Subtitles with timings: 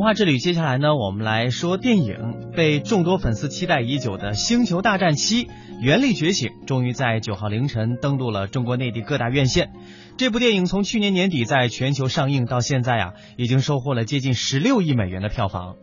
[0.00, 2.52] 文化之旅，接下来呢，我们来说电影。
[2.56, 5.46] 被众多粉丝期待已久的《星球大战七：
[5.78, 9.72] 原力觉醒》终于在九号凌晨登陆了中国内地各大院线。
[10.20, 15.76] 这部电影从去年年底在全球上映到现在啊，已经收获了接近十六亿美元的票房。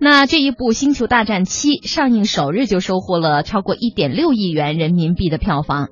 [0.00, 5.90] 那这一部《星球大战七》上映首日就收获了超过一点六亿元人民币的票房。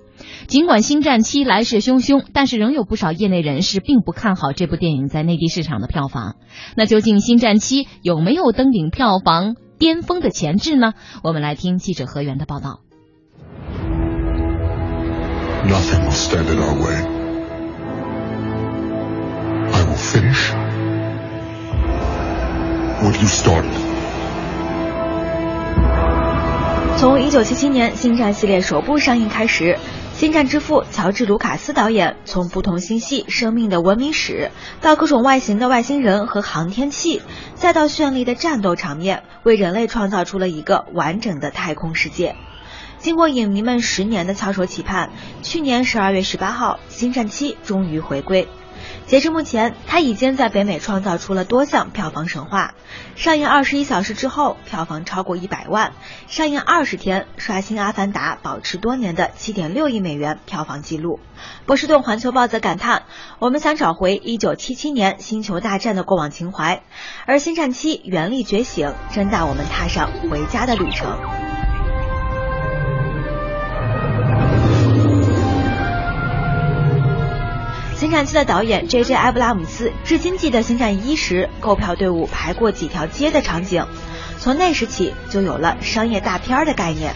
[0.49, 6.35] 尽管《星战七》来势汹汹，但是仍有不少业内人士并不看好这部电影在内地市场的票房。
[6.77, 10.95] 那究竟《星战七》有没有登顶票房巅峰的潜质呢？
[11.23, 12.81] 我们来听记者何源的报道。
[15.69, 17.22] Nothing will stand in our way.
[20.03, 20.51] Finish
[23.01, 23.71] what you started.
[26.99, 29.75] 从一九七七年《星战》系列首部上映开始，
[30.19, 37.23] 《星战之父》乔治·卢卡斯导演从不同星系生命的文明史，到各种外形的外星人和航天器，
[37.55, 42.35] 再到绚丽的战斗场面，为人类创造出了一个完整的太空世界。
[42.99, 45.11] 经过影迷们十年的翘首企盼，
[45.43, 48.49] 去年十二月十八号，《星战七》终于回归。
[49.13, 52.73] 截至目前，它已经在北美创造出了多项票房神话。
[53.15, 55.91] 上映二十一小时之后，票房超过一百万；
[56.29, 61.21] 上映二十天，刷新《阿凡达》保持多年的七点六亿美元票房纪录。
[61.67, 63.03] 波士顿环球报则感叹
[63.39, 66.83] ：“我们想找回一九七七年《星球大战》的过往情怀，
[67.27, 71.11] 而《星战七：原力觉醒》真带我们踏上回家的旅程。”
[78.03, 79.15] 《星战七》的导演 J.J.
[79.15, 83.87] 埃布拉姆斯至今记得《星战一》时购票队伍排过几条街的场景，
[84.41, 87.15] 从那时起就有了商业大片的概念。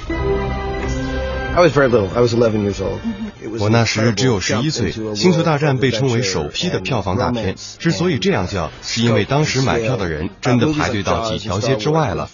[1.56, 2.06] I was very little.
[2.14, 3.00] I was 11 years old.
[3.58, 4.92] 我那时只有十一岁。
[5.16, 12.30] 《星球大战》被称为首批的票房大片，之所以这样叫，是因为当时买票的人真的排队到几条街之外了。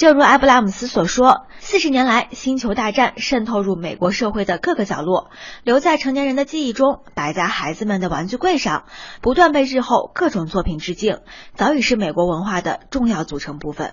[0.00, 5.28] 正如埃布拉姆斯所说，四十年来，《星球大战》渗透入美国社会的各个角落，
[5.62, 8.84] 留在成年人的记忆中，摆在孩子们的玩具柜上，
[9.20, 11.18] 不断被日后各种作品致敬，
[11.54, 13.92] 早已是美国文化的重要组成部分。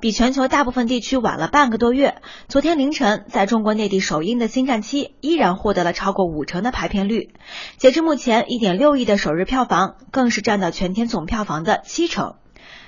[0.00, 7.34] 比全球大部分地区晚了半个多月，昨天凌晨在中国内地首映的《星战七》依然获得了超过五成的排片率，
[7.76, 12.36] 截至目前，一点六亿的首日票房更是占到全天总票房的七成。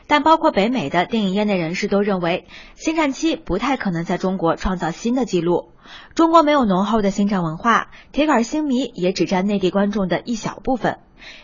[0.06, 2.46] 但包括北美的电影业内人士都认为，
[2.82, 5.70] 《星战七》不太可能在中国创造新的纪录。
[6.14, 10.98] 中国没有浓厚的星战文化，铁杆星迷也只占内地观众的一小部分。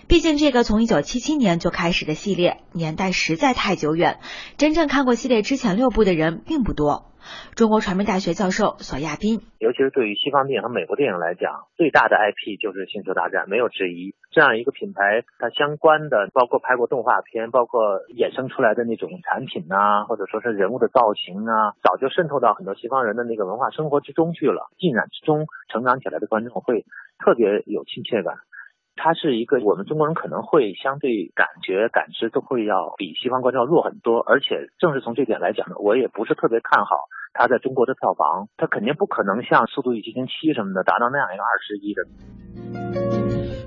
[0.07, 4.19] 毕竟这个从1977年就开始的系列，年代实在太久远，
[4.57, 7.12] 真正看过系列之前六部的人并不多。
[7.55, 14.15] 中国传媒大学教授索亚斌，尤其是对于西方电影和美国电影来讲，最大的 IP 就是《星球大战》，没有之一。
[14.31, 24.71] 这样一个品牌，它相关的包括拍过动画片，包括衍生出来的那种产品啊，或者说是人物的造型啊，早就渗透到很多西方人的那个文化生活之中去了。
[24.79, 26.87] 浸染之中成长起来的观众会
[27.19, 28.37] 特别有亲切感。
[28.95, 36.97] 它是一个我们中国人可能会相对感觉感知都会要比西方观众要弱很多，而且正是从这点来讲呢，我也不是特别看好
[37.33, 43.02] 它在中国的票房，它肯定不可能像《速度与激情七》什么的达到那样一个二十亿的。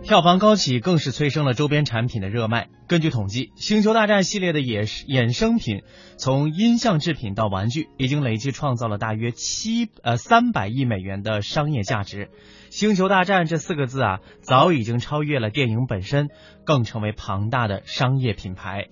[0.06, 2.70] 票房高企更是催生了周边产品的热卖。
[2.88, 5.82] 根据统计，《星球大战》系列的衍衍生品，
[6.16, 12.30] 从音像制品到玩具，已经累计创造了大约七呃三百亿美元的商业价值。
[12.70, 16.28] 星球大战这四个字啊，早已经超越了电影本身，
[16.66, 18.90] 更成为庞大的商业品牌。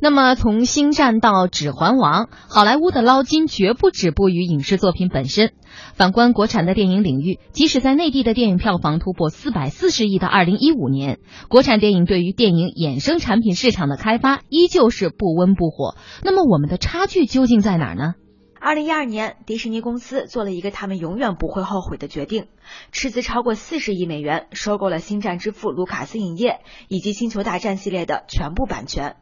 [0.00, 5.52] 那么，从星战到指环王，好莱坞的捞金绝不止步于影视作品本身。
[5.94, 11.18] 反观国产的电影领域，即使在内地的电影票房突破四百四十亿的二零一五年，
[11.48, 15.96] 国产电影对于电影衍生产品市场的开发依旧是不温不火。
[16.22, 18.14] 那么，我们的差距究竟在哪儿呢？
[18.60, 22.46] 二零一二年，迪士尼公司做了一个他们永远不会后悔的决定，
[22.92, 29.16] 斥资超过四十亿美元收购了《星战之父》卢卡斯影业以及《星球大战》系列的全部版权。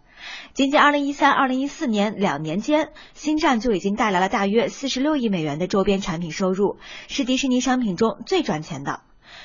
[0.55, 6.79] 仅仅2013、2014年两年间，《星战》就已经带来了大约46亿美元的周边产品收入，
[7.09, 9.01] 是迪士尼商品中最赚钱的。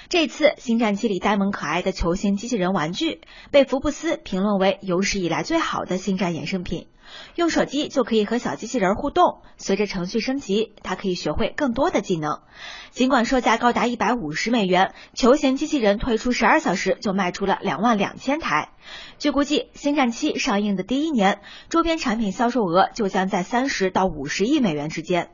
[0.10, 3.20] 这次《星战七》里呆萌可爱的球形机器人玩具，
[3.52, 6.88] 被福布斯评论为有史以来最好的星战衍生品。
[7.36, 12.40] 用手机就可以和小机器人互动，随着程序升级，它可以学会更多的技能。
[12.92, 18.70] 尽管售价高达一百五十美元，球形机器人推出十二小时就卖出了两万两千台。
[19.20, 25.32] 据估计，《星战七》上映的第一年，周边产品销售额就将在三十到五十亿美元之间。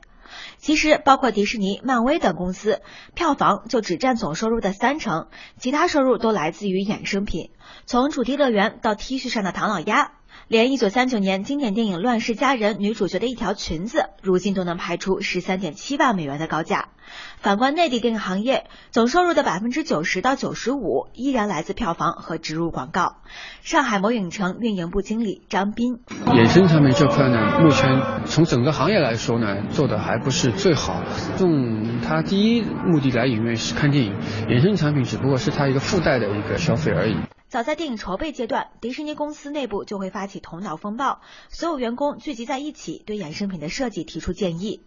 [0.58, 2.82] 其实，包括迪士尼、漫威等公司，
[3.14, 5.28] 票房就只占总收入的三成，
[5.58, 7.52] 其他收入都来自于衍生品，
[7.86, 10.14] 从主题乐园到 T 恤上的唐老鸭。
[10.50, 16.90] 连一九三九年经典电影《乱世佳人》女主角的一条裙子，如今都能拍出十三点七万美元的高价。
[17.38, 23.18] 反观内地电影行业，总收入的百分之九十到九十五依然来自票房和植入广告。
[23.62, 31.04] 上海某影城运营部经理张斌：衍生产品这块呢，目前从整个行业来说呢，做的还不是最好。
[31.40, 34.14] 用它第一目的来影院是看电影，
[34.48, 37.16] 衍生产品只不过是它一个附带的一个消费而已。
[37.54, 44.82] 早在电影筹备阶段，迪士尼公司内部就会发起头脑风暴，所有员工聚集在一起，对衍生品的设计提出建议。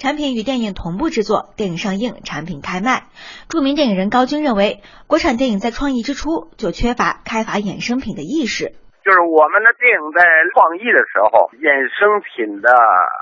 [0.00, 3.06] 产品与电影同步制作，电影上映，产品开卖。
[3.48, 8.74] 著名电影人高军认为，国产电影在创意之初就缺乏开发衍生品的意识。
[9.06, 12.74] 就是我们的电影在创意的时候，衍生品的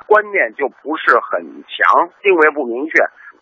[0.08, 2.96] 观念就不是很强，定位不明确。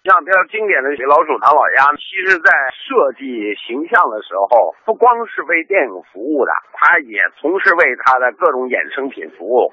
[0.04, 3.24] 像比较经典的《老鼠唐老鸭》，其实在设计
[3.56, 9.72] 形象的时候，不光是为电影服务的，它也同时为它的各种衍生品服务。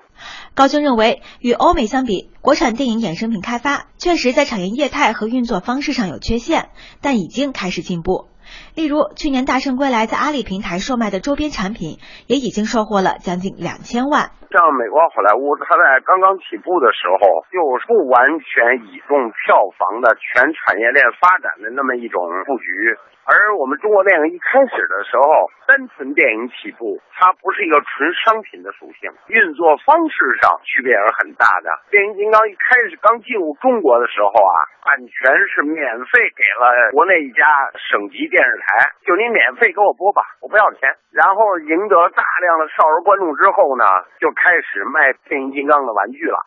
[0.56, 6.72] 高军认为，与欧美相比，国产电影衍生品开发确实在产业业态和运作方式上有缺陷，
[7.04, 8.31] 但已经开始进步。
[8.76, 14.32] 例如，去年《大圣归来》在阿里平台售卖的周边产品，也已经收获了将近两千万。
[14.52, 23.00] 像美国好莱坞，它在刚刚起步的时候，就不完全倚重票房的全产业链发展的那么一种布局。
[23.32, 31.72] 而我们中国电影一开始的时候，单纯电影起步，它不是一个纯商品的属性，运作方式上区别也是很大的。
[31.88, 35.80] 变形金刚一开始刚进入中国的时候啊，版权是免
[36.12, 40.92] 费给了国内一家省级电视台，就你免费给我播吧，我不要钱。
[41.16, 43.88] 然后赢得大量的少儿观众之后呢，
[44.20, 44.28] 就。
[44.42, 46.40] 开始卖变形金刚的玩具了。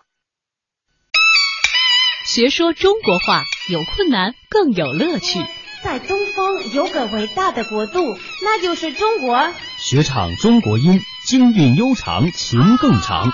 [2.27, 5.39] 学说中国话有困难更有乐趣，
[5.85, 9.53] 在东方有个伟大的国度，那就是中国。
[9.79, 13.31] 学唱中国音，京韵悠长，情更长。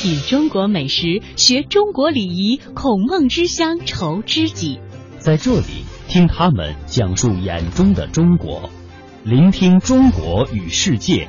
[0.00, 4.80] 品中国美食，学中国礼仪，孔孟之乡愁知己。
[5.18, 8.70] 在这里，听他们讲述眼中的中国。
[9.22, 11.28] 聆听中国与世界。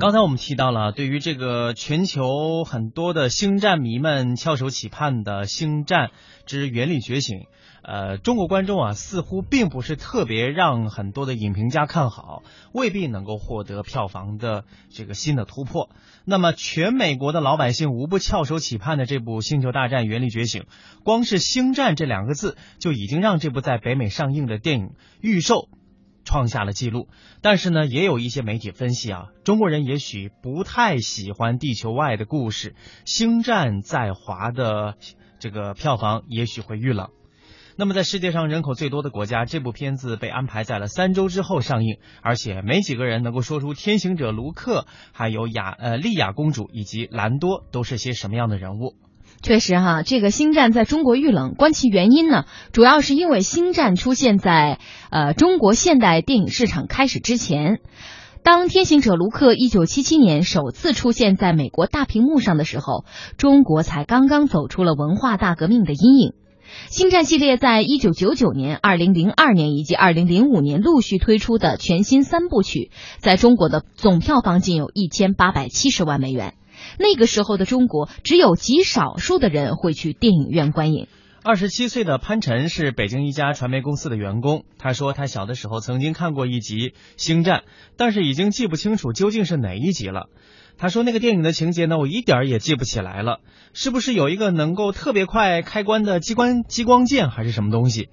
[0.00, 6.10] 刚才我们提到了，对于这个全球很多的星战迷们翘首企盼的《星战
[6.46, 7.40] 之原力觉醒》。
[7.82, 12.42] 呃，中国观众啊，似乎并不是特别让很多的影评家看好，
[12.72, 15.90] 未必能够获得票房的这个新的突破。
[16.24, 20.62] 那么，全美国的老百姓无不翘首企盼的这部《星球大战：原力觉醒》，
[21.04, 25.68] 光是“星战”这两个字就已经让这部在北美上映的电影预售
[26.30, 27.08] 创下了记录。
[27.42, 32.70] 但是呢，也有一些媒体分析啊，中国人也许不太喜欢地球外的故事，
[33.04, 34.94] 《星战》在华的
[35.40, 37.08] 这个票房也许会遇冷。
[37.76, 48.94] 那么，在世界上人口最多的国家，这部片子被安排在了三周之后上映，而且没几个人能够说出天行者卢克、还有雅呃莉亚公主以及兰多都是些什么样的人物。
[49.42, 54.78] 确实哈，这个《星战》在中国遇冷，观其原因呢，主要是因为《星战》出现在
[55.10, 57.80] 呃中国现代电影市场开始之前。
[58.42, 63.04] 当天行者卢克一九七七年首次出现在美国大屏幕上的时候，
[63.36, 66.32] 中国才刚刚走出了文化大革命的阴影。
[66.88, 76.54] 星战系列在一九九九年、二零零二年以及二零零五年陆续推出的全新三部曲，在中国的总票房仅有一千八百七十万美元。
[76.98, 81.08] 那个时候的中国，只有极少数的人会去电影院观影。
[81.42, 84.64] 二十七岁的潘晨是北京一家传媒公司的员工。
[84.78, 86.76] 他说，他小的时候曾经看过一集
[87.16, 87.60] 《星战》，
[87.96, 90.28] 但是已经记不清楚究竟是哪一集了。
[90.76, 93.40] 他说，那个电影的情节呢，我一点儿也记不起来了。
[93.72, 98.10] 是不是有一个能够特别快开关的机关激光剑，还是什么东西？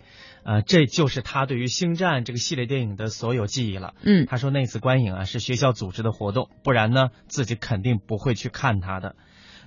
[0.47, 3.95] 啊，这就是他对于《星战》这个系列电影的所有记忆了。
[4.01, 9.17] 嗯，他说那次观影啊是学校组织的活动，不然呢自己肯定不会去看他的。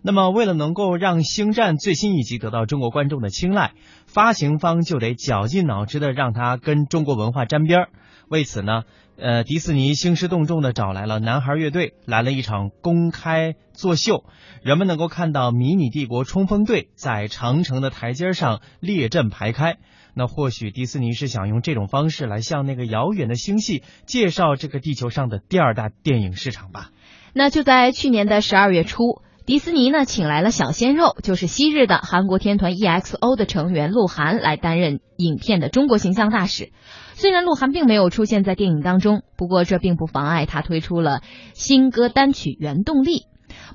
[0.01, 3.73] 那么，为了能够让《星战》最新一集得到中国观众的青睐，
[4.07, 7.89] 发行方就得绞尽脑汁的让它跟中国文化沾边儿。
[8.31, 8.85] 为此呢，
[9.19, 14.25] 呃，迪士尼兴师动众的找来了男孩乐队，来了一场公开作秀，
[14.63, 19.77] 人们能够看到迷你帝国冲锋队在长城的台阶上列阵排开。
[20.15, 26.91] 那或许迪士尼是想用这种方式来向那个遥远的星系介绍这个地球上的第二大电影市场吧。
[27.33, 29.23] 那就在去年的十二月初。
[29.47, 36.73] 迪士尼呢，请来了小鲜肉，就是昔日的韩国天团 EXO 的成员鹿晗来担任影片的中国形象大使。
[37.15, 41.23] 虽然鹿晗并没有出现在电影当中，不过这并不妨碍他推出了
[41.55, 43.11] 新歌单曲《原动力》。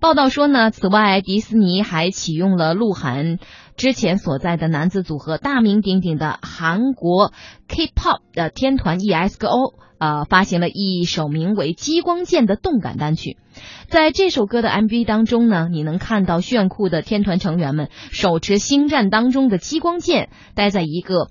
[0.02, 3.40] 报道说呢，此外，迪士尼还启用了鹿晗
[3.75, 7.32] 之前所在的男子组合大名鼎鼎的韩国
[7.68, 13.38] K-pop 的天团 EXO，呃，发行了一首名为《激光剑》的动感单曲。
[13.88, 21.30] 在这首歌的 MV 当中呢，你能看到炫酷的天团成员们手持星战当中的激光剑，待在一个。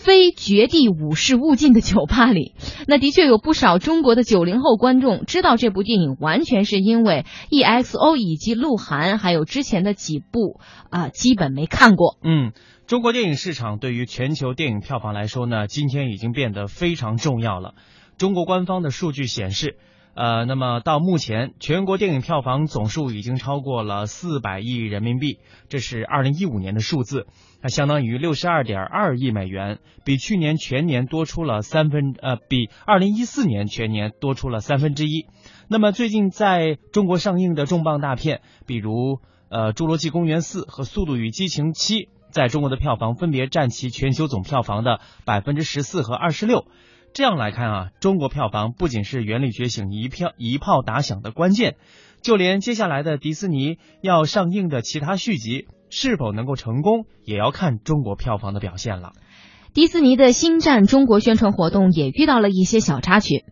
[0.00, 2.54] 非绝地武士勿进的酒吧里，
[2.88, 10.58] 那的确有不少中国的九零后观众知道这部电影，完全是因为 EXO 以及鹿晗，还有之前的几部
[10.90, 12.16] 啊，基本没看过。
[12.24, 12.52] 嗯，
[12.86, 17.74] 中国电影市场对于全球电影票房来说呢，今天已经变得非常重要了。
[18.16, 19.76] 中国官方的数据显示。
[20.12, 25.38] 呃，那么到目前，全国电影票房总数已经超过了四百亿人民币，
[25.68, 27.28] 这是二零一五年的数字，
[27.62, 35.26] 它相当于六十二点二亿美元，比去年全年多出了三分，呃，比二零一四年全年多出了三分之一。
[35.68, 41.94] 那么最近在中国上映的重磅大片，比如呃《侏罗纪公园四》和《速度与激情七》，
[42.30, 46.66] 在中国的票房分别占其全球总票房的百分之十四和二十六。
[47.12, 51.76] 这样来看啊，中国票房不仅是《原力觉醒》一票一炮打响的关键，
[52.22, 59.12] 就连接下来的迪士尼要上映的其他续集是否能够成功，也要看中国票房的表现了。
[59.72, 63.44] 迪士尼的星战中国宣传活动也遇到了一些小插曲。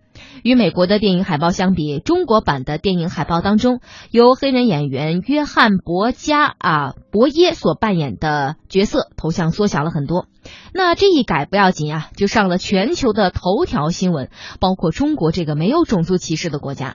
[0.42, 3.80] 与美国的电影海报相比，中国版的电影海报当中，
[4.10, 10.26] 由黑人演员约翰·博加啊博耶所扮演的角色头像缩小了很多。
[10.74, 14.28] 那这一改不要紧啊，就上了全球的头条新闻，
[14.58, 16.90] 包括中国这个没有种族歧视的国家。《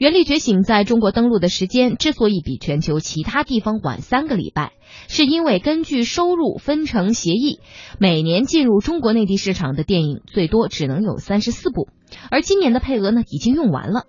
[0.00, 4.72] 原力觉醒》在中国登陆的时间之所以比全球其他地方晚三个礼拜，
[5.08, 7.60] 是因为根据收入分成协议，
[7.98, 11.88] 每年进入中国内地市场的电影最多只能有三十四部，
[12.30, 14.06] 而今年的配额呢已经用完了。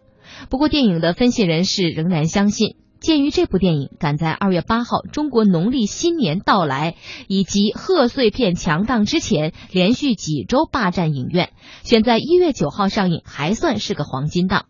[0.49, 6.95] 不过，电影的分析人士仍然相信，鉴于这部电影赶在二月八号中国农历新年到来
[7.27, 11.49] 以及贺岁片强档之前，连续几周霸占影院，
[11.83, 14.67] 选在一月九号上映还算是个黄金档。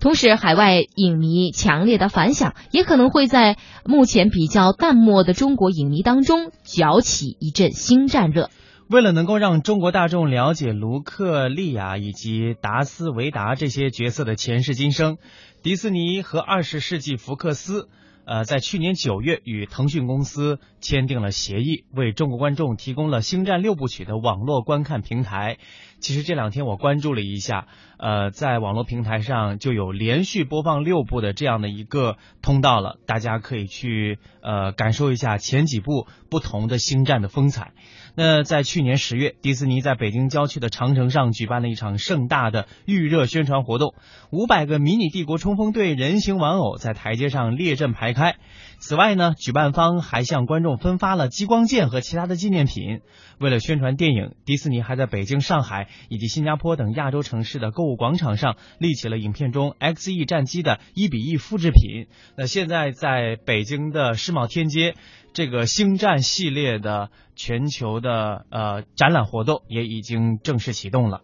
[0.00, 8.50] 同时，海外影迷强烈的反响也可能会在目前比较淡漠的中国影迷当中搅起一阵新战热。
[8.88, 15.16] 为了能够让中国大众了解卢克利亚以及达斯维达这些角色的前世今生，
[15.62, 17.88] 迪士尼和二十世纪福克斯。
[18.24, 25.58] 呃，在去年九月与腾讯公司签订了协议，为中国观众提供了《星战》六部曲的网络观看平台。
[25.98, 37.72] 其实这两天我关注了一下，呃，在网络平台上就有连续播放六部的这样的一个通道了，大家可以去呃感受一下前几部不同的《星战》的风采。
[38.14, 43.94] 那在去年十月，迪士尼在北京郊区的长城上举办了一场盛大的预热宣传活动，
[44.30, 48.36] 五百个迷你帝国冲锋队人形玩偶在台阶上列阵排开。
[48.78, 53.00] 此外呢，举办方还向观众分发了激光剑和其他的纪念品。
[53.38, 62.06] 为了宣传电影，迪士尼还在北京、上海以及新加坡等亚洲城市的购物广场上立起了影片中 X E 战机的一比一复制品。
[62.36, 64.94] 那现在在北京的世贸天阶。
[65.34, 71.22] 这个星战系列的全球的呃展览活动也已经正式启动了。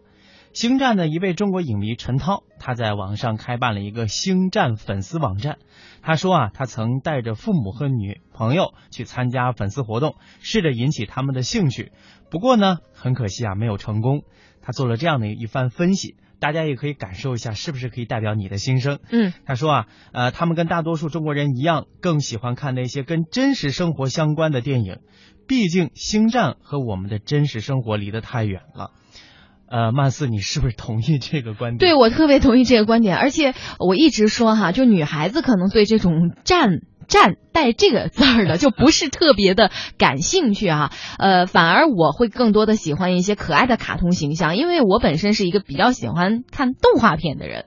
[0.52, 5.58] 星战的一位中国影迷陈涛，他在网上开办了一个星战粉丝网站。
[6.02, 11.92] 他说啊，他曾带着父母和女朋友去参加粉丝活动，试着引起他们的兴趣。
[12.30, 14.22] 不过呢，很可惜啊，没有成功。
[14.60, 16.16] 他做了这样的一番分析。
[16.40, 19.00] 大家也可以感受一下，是不是可以代表你的心声？
[19.10, 25.00] 嗯，他说啊，呃，他们跟大多数中国人一样，更喜欢看那些跟真实生活相关的电影。
[25.48, 28.92] 毕竟《星战》和我们的真实生活离得太远了。
[29.70, 31.78] 呃，曼斯，你是不是同意这个观点？
[31.78, 36.80] 对，我特别同意这个观点，而且我一直说哈，就女孩子可能对这种战。
[37.08, 47.64] 战带这个字儿的 就不是特别的感兴趣啊，呃，反而我会更多的喜欢一些可爱的卡通形象，因为我本身是一个比较喜欢看动画片的人。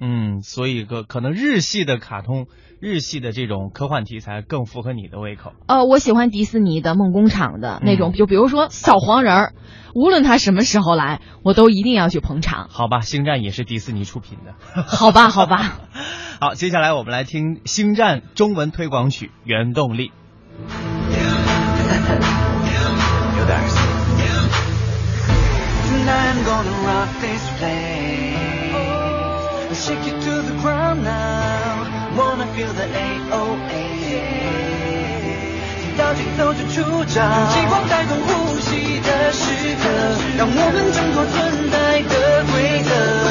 [0.00, 2.46] 嗯，所以个可能日系的卡通、
[2.80, 5.52] 日系的这种科幻题材更符合你的胃口。
[5.66, 9.52] 呃，我喜欢迪士尼的梦工厂的那种，就比如说小黄人儿，
[9.94, 12.68] 无论他什么时候来，我都一定要去捧场。
[12.68, 14.54] 好吧，星战也是迪士尼出品的。
[14.82, 15.78] 好吧，好吧。
[16.40, 20.08] 好，接下来我们来听《星战》中文推广曲《原动力》。
[31.02, 31.86] now.
[32.16, 33.74] Wanna feel the AOA
[35.96, 39.42] 大地走就出招，用激光带动呼吸的时
[39.80, 39.82] 刻，
[40.36, 43.23] 让我们挣脱存在的规则。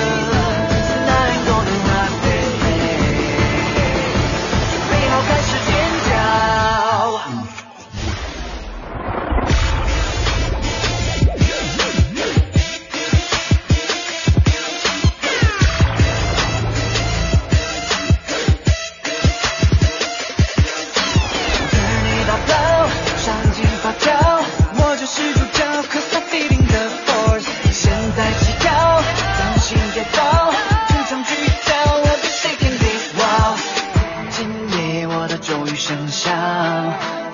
[35.86, 36.32] 生效，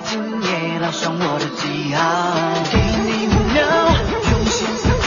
[0.02, 2.02] 今夜拉上我的记号。
[2.66, 2.74] 给
[3.06, 3.62] 你五秒，
[4.26, 4.90] 用心思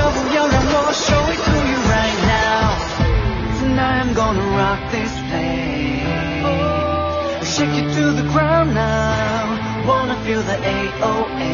[0.00, 5.12] 要不要让我 show it to you right now？Tonight I'm gonna rock this
[7.44, 11.44] place，shake you to the ground now，wanna feel the AOA.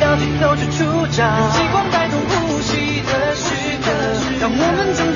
[0.00, 3.52] 要起奏就出招，让激光带动呼吸的时
[3.84, 3.92] 刻，
[4.40, 5.15] 让我们整。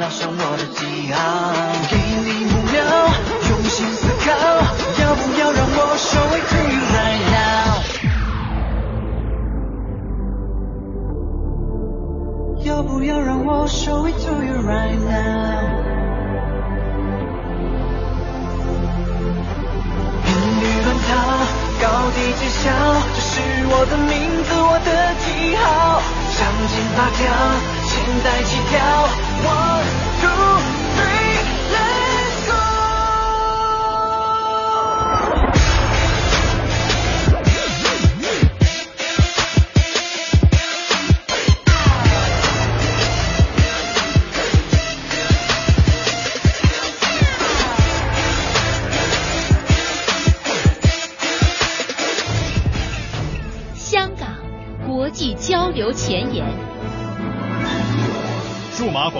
[0.00, 1.18] 拉上我的记号，
[1.90, 2.78] 给你目标，
[3.50, 4.30] 用心思考，
[5.02, 7.82] 要不要让我 show it to you right now？
[12.64, 15.66] 要不要让我 show it to you right now？
[20.22, 21.10] 频率乱套，
[21.82, 22.70] 高低揭晓，
[23.14, 24.14] 这是我的名
[24.44, 24.88] 字，我的
[25.26, 25.26] 记
[25.56, 26.00] 号，
[26.30, 26.38] 上
[26.68, 27.26] 信发条，
[27.84, 28.78] 现在起跳。
[29.44, 29.86] One,
[30.20, 31.27] two, three.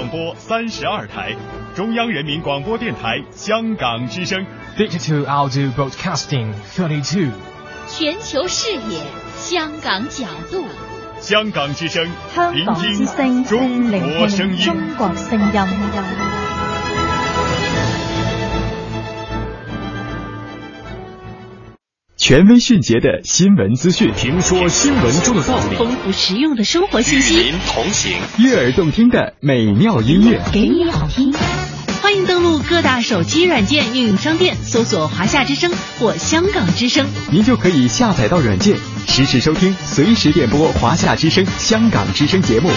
[0.09, 0.39] 规则。
[0.39, 1.37] 三十二台，
[1.75, 4.45] 中央人民广播电台香港之声
[4.77, 7.31] ，Digital Audio Broadcasting Thirty Two，
[7.87, 9.03] 全球视野，
[9.37, 10.65] 香港角度，
[11.21, 16.38] 香港之声，香港之声，中国声音，中国声音。
[22.29, 31.33] 权威迅捷的新闻资讯，评说新闻中的道理，丰富实用的生活信息，与您同行，悦耳动听的美妙音乐，给你好听。
[32.03, 42.69] 欢迎登录各大手机软件应用商店，搜索“华夏之声”或“香港之声”，您就可以下载到软件，实时收听，随时点播《华夏之声》《香港之声》节目。